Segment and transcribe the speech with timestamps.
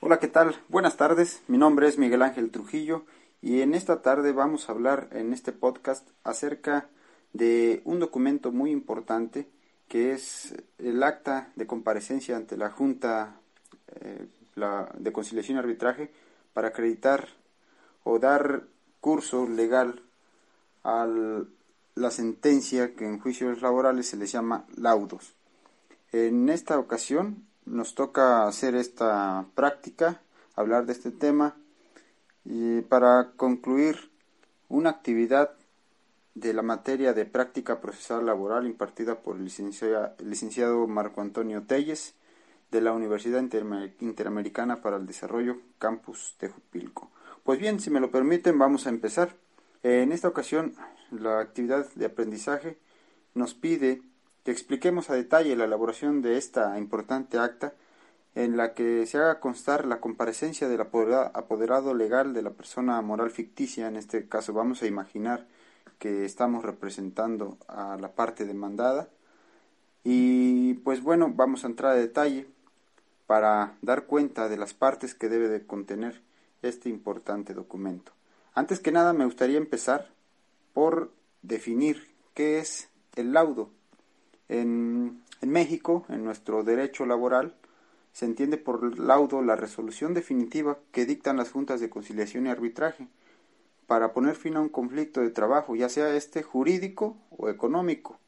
[0.00, 0.54] Hola, ¿qué tal?
[0.68, 1.42] Buenas tardes.
[1.48, 3.06] Mi nombre es Miguel Ángel Trujillo
[3.40, 6.90] y en esta tarde vamos a hablar en este podcast acerca
[7.32, 9.48] de un documento muy importante
[9.88, 13.40] que es el acta de comparecencia ante la Junta
[14.02, 14.26] eh,
[14.98, 16.12] de Conciliación y Arbitraje
[16.52, 17.28] para acreditar
[18.04, 18.64] o dar
[19.00, 20.02] curso legal
[20.84, 21.08] a
[21.94, 25.32] la sentencia que en juicios laborales se les llama laudos.
[26.12, 30.22] En esta ocasión nos toca hacer esta práctica,
[30.54, 31.56] hablar de este tema
[32.44, 34.10] y para concluir
[34.68, 35.50] una actividad
[36.34, 42.14] de la materia de práctica procesal laboral impartida por el licenciado, Marco Antonio Telles
[42.70, 43.42] de la Universidad
[44.00, 47.10] Interamericana para el Desarrollo Campus Tejupilco.
[47.42, 49.34] Pues bien, si me lo permiten, vamos a empezar.
[49.82, 50.74] En esta ocasión,
[51.10, 52.76] la actividad de aprendizaje
[53.34, 54.02] nos pide
[54.46, 57.74] que expliquemos a detalle la elaboración de esta importante acta
[58.36, 63.32] en la que se haga constar la comparecencia del apoderado legal de la persona moral
[63.32, 65.48] ficticia, en este caso vamos a imaginar
[65.98, 69.08] que estamos representando a la parte demandada
[70.04, 72.46] y pues bueno, vamos a entrar a detalle
[73.26, 76.22] para dar cuenta de las partes que debe de contener
[76.62, 78.12] este importante documento.
[78.54, 80.06] Antes que nada me gustaría empezar
[80.72, 81.10] por
[81.42, 83.70] definir qué es el laudo
[84.48, 87.54] en, México, en nuestro derecho laboral,
[88.12, 93.08] se entiende por laudo la resolución definitiva que dictan las juntas de conciliación y arbitraje
[93.86, 98.18] para poner fin a un conflicto de trabajo, ya sea este jurídico o económico.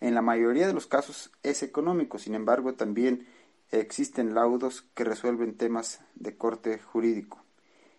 [0.00, 3.26] En la mayoría de los casos es económico, sin embargo también
[3.70, 7.42] existen laudos que resuelven temas de corte jurídico.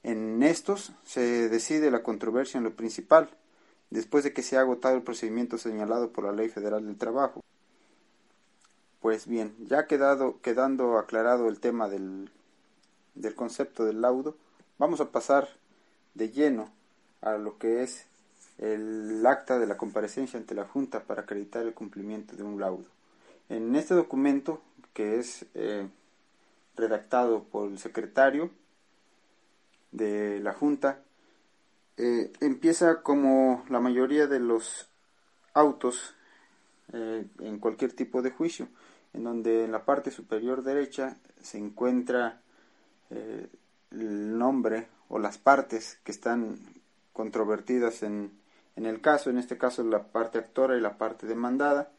[0.03, 3.29] En estos se decide la controversia en lo principal,
[3.89, 7.44] después de que se ha agotado el procedimiento señalado por la Ley Federal del Trabajo.
[9.01, 12.31] Pues bien, ya quedado, quedando aclarado el tema del,
[13.15, 14.35] del concepto del laudo,
[14.77, 15.47] vamos a pasar
[16.15, 16.71] de lleno
[17.21, 18.07] a lo que es
[18.57, 22.85] el acta de la comparecencia ante la Junta para acreditar el cumplimiento de un laudo.
[23.49, 24.61] En este documento,
[24.93, 25.87] que es eh,
[26.75, 28.49] redactado por el secretario
[29.91, 30.99] de la Junta,
[31.97, 34.87] eh, empieza como la mayoría de los
[35.53, 36.15] autos
[36.93, 38.67] eh, en cualquier tipo de juicio,
[39.17, 42.39] en donde en la parte superior derecha se encuentra
[43.09, 43.47] eh,
[43.91, 46.59] el nombre o las partes que están
[47.13, 48.31] controvertidas en,
[48.75, 51.91] en el caso, en este caso la parte actora y la parte demandada.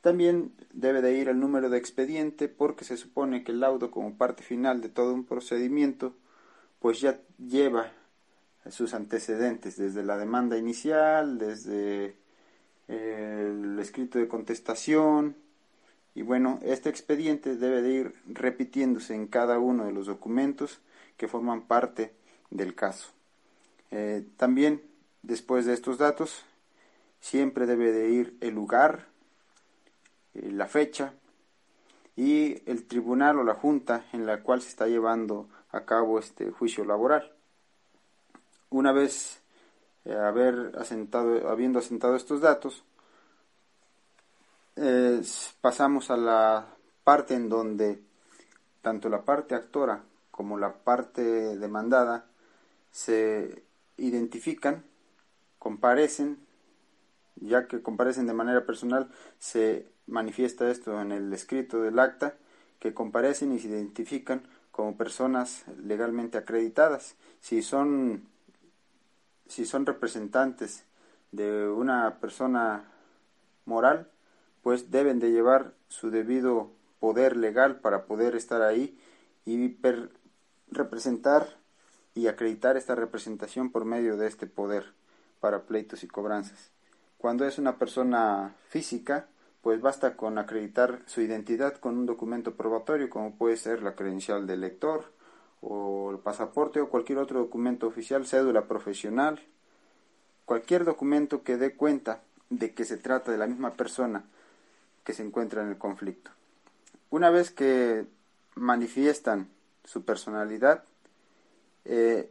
[0.00, 4.16] También debe de ir el número de expediente porque se supone que el laudo como
[4.16, 6.14] parte final de todo un procedimiento
[6.78, 7.90] pues ya lleva
[8.70, 12.16] sus antecedentes, desde la demanda inicial, desde
[12.86, 15.36] el escrito de contestación,
[16.14, 20.80] y bueno, este expediente debe de ir repitiéndose en cada uno de los documentos
[21.16, 22.14] que forman parte
[22.50, 23.08] del caso.
[23.90, 24.82] Eh, también,
[25.22, 26.44] después de estos datos,
[27.20, 29.06] siempre debe de ir el lugar,
[30.34, 31.14] eh, la fecha
[32.16, 36.50] y el tribunal o la junta en la cual se está llevando a cabo este
[36.52, 37.32] juicio laboral.
[38.70, 39.40] Una vez
[40.04, 42.84] eh, haber asentado, habiendo asentado estos datos,
[45.60, 46.66] pasamos a la
[47.04, 48.02] parte en donde
[48.82, 52.26] tanto la parte actora como la parte demandada
[52.90, 53.62] se
[53.96, 54.84] identifican,
[55.58, 56.38] comparecen,
[57.36, 62.34] ya que comparecen de manera personal, se manifiesta esto en el escrito del acta,
[62.80, 67.14] que comparecen y se identifican como personas legalmente acreditadas.
[67.40, 68.28] Si son
[69.46, 70.84] si son representantes
[71.32, 72.84] de una persona
[73.66, 74.10] moral,
[74.64, 78.98] pues deben de llevar su debido poder legal para poder estar ahí
[79.44, 79.76] y
[80.70, 81.46] representar
[82.14, 84.94] y acreditar esta representación por medio de este poder
[85.38, 86.70] para pleitos y cobranzas.
[87.18, 89.28] Cuando es una persona física,
[89.60, 94.46] pues basta con acreditar su identidad con un documento probatorio, como puede ser la credencial
[94.46, 95.12] del lector,
[95.60, 99.42] o el pasaporte, o cualquier otro documento oficial, cédula profesional,
[100.46, 104.24] cualquier documento que dé cuenta de que se trata de la misma persona
[105.04, 106.30] que se encuentra en el conflicto.
[107.10, 108.06] Una vez que
[108.54, 109.48] manifiestan
[109.84, 110.84] su personalidad,
[111.84, 112.30] eh,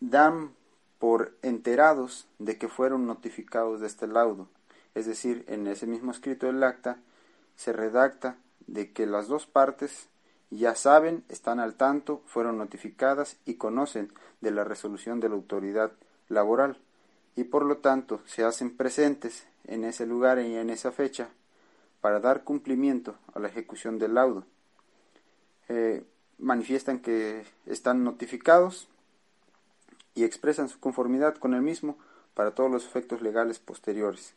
[0.00, 0.52] dan
[0.98, 4.48] por enterados de que fueron notificados de este laudo.
[4.94, 6.98] Es decir, en ese mismo escrito del acta
[7.56, 10.08] se redacta de que las dos partes
[10.50, 15.92] ya saben, están al tanto, fueron notificadas y conocen de la resolución de la autoridad
[16.28, 16.78] laboral
[17.36, 21.28] y por lo tanto se hacen presentes en ese lugar y en esa fecha
[22.00, 24.44] para dar cumplimiento a la ejecución del laudo.
[25.68, 26.04] Eh,
[26.38, 28.88] manifiestan que están notificados
[30.14, 31.98] y expresan su conformidad con el mismo
[32.34, 34.34] para todos los efectos legales posteriores.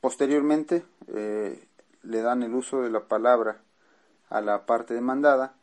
[0.00, 1.66] Posteriormente eh,
[2.02, 3.62] le dan el uso de la palabra
[4.28, 5.54] a la parte demandada,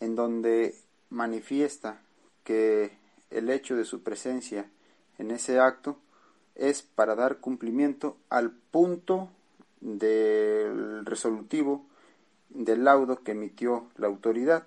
[0.00, 0.74] en donde
[1.10, 2.00] manifiesta
[2.44, 2.96] que
[3.30, 4.70] el hecho de su presencia
[5.18, 5.96] en ese acto
[6.54, 9.28] es para dar cumplimiento al punto
[9.80, 11.84] del resolutivo
[12.48, 14.64] del laudo que emitió la autoridad.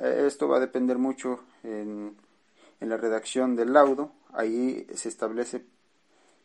[0.00, 2.16] Esto va a depender mucho en,
[2.80, 4.10] en la redacción del laudo.
[4.32, 5.64] Ahí se establece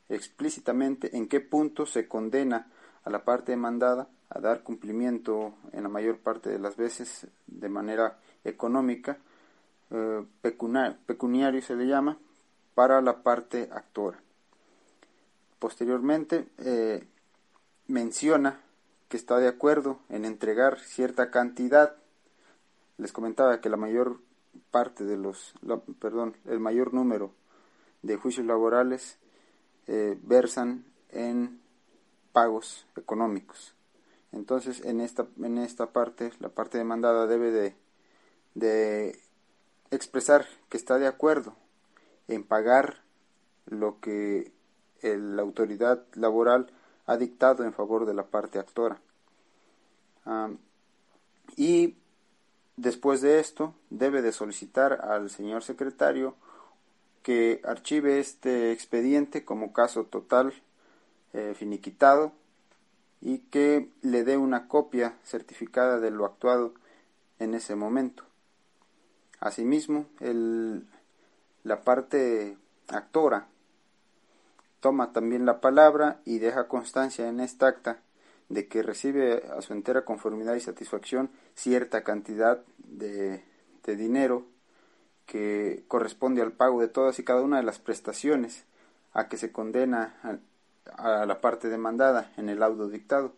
[0.10, 2.68] explícitamente en qué punto se condena
[3.04, 7.70] a la parte demandada a dar cumplimiento en la mayor parte de las veces de
[7.70, 9.18] manera económica,
[9.92, 12.18] eh, pecuniario se le llama,
[12.80, 14.18] para la parte actora.
[15.60, 17.06] Posteriormente eh,
[17.88, 18.62] menciona
[19.10, 21.98] que está de acuerdo en entregar cierta cantidad.
[22.98, 24.22] Les comentaba que la mayor
[24.72, 25.56] parte de los,
[26.00, 27.34] perdón, el mayor número
[28.02, 29.18] de juicios laborales
[29.88, 31.60] eh, versan en
[32.32, 33.76] pagos económicos.
[34.32, 37.76] Entonces, en esta, en esta parte, la parte demandada debe de,
[38.56, 39.20] de
[39.92, 41.58] expresar que está de acuerdo
[42.30, 43.02] en pagar
[43.66, 44.52] lo que
[45.02, 46.68] la autoridad laboral
[47.06, 49.02] ha dictado en favor de la parte actora.
[51.58, 51.96] y
[52.78, 56.36] después de esto, debe de solicitar al señor secretario
[57.24, 60.54] que archive este expediente como caso total
[61.34, 62.32] eh, finiquitado
[63.22, 66.74] y que le dé una copia certificada de lo actuado
[67.40, 68.24] en ese momento.
[69.40, 70.86] Asimismo, el,
[71.64, 72.58] la parte
[72.88, 73.48] actora
[74.80, 78.00] toma también la palabra y deja constancia en esta acta
[78.48, 83.44] de que recibe a su entera conformidad y satisfacción cierta cantidad de,
[83.84, 84.46] de dinero
[85.26, 88.66] que corresponde al pago de todas y cada una de las prestaciones
[89.14, 90.16] a que se condena
[90.98, 93.34] a la parte demandada en el laudo dictado,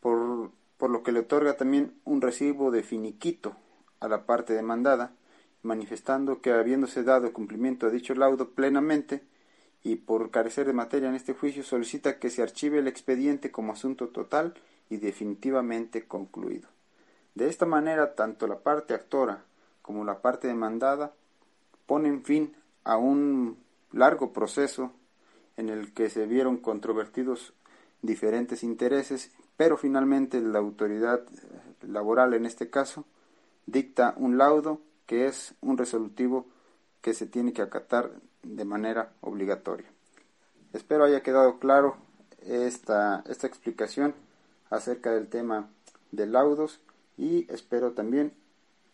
[0.00, 3.54] por, por lo que le otorga también un recibo de finiquito
[4.00, 5.12] a la parte demandada,
[5.62, 9.22] manifestando que habiéndose dado cumplimiento a dicho laudo plenamente
[9.82, 13.72] y por carecer de materia en este juicio solicita que se archive el expediente como
[13.72, 14.54] asunto total
[14.90, 16.68] y definitivamente concluido.
[17.34, 19.44] De esta manera, tanto la parte actora
[19.82, 21.12] como la parte demandada
[21.86, 22.54] ponen fin
[22.84, 23.58] a un
[23.92, 24.92] largo proceso
[25.56, 27.52] en el que se vieron controvertidos
[28.02, 31.22] diferentes intereses, pero finalmente la autoridad
[31.82, 33.04] laboral en este caso
[33.66, 36.46] dicta un laudo que es un resolutivo
[37.00, 38.12] que se tiene que acatar
[38.42, 39.88] de manera obligatoria.
[40.74, 41.96] Espero haya quedado claro
[42.42, 44.14] esta, esta explicación
[44.68, 45.70] acerca del tema
[46.12, 46.80] de laudos
[47.16, 48.34] y espero también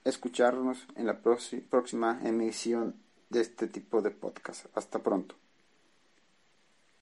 [0.04, 2.94] escucharnos en la próxima emisión
[3.28, 4.66] de este tipo de podcast.
[4.76, 5.34] Hasta pronto.